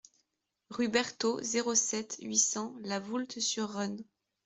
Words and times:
Rue 0.71 0.87
Bertraud, 0.89 1.43
zéro 1.43 1.75
sept, 1.75 2.17
huit 2.21 2.39
cents 2.39 2.73
La 2.81 2.99
Voulte-sur-Rhône 2.99 4.03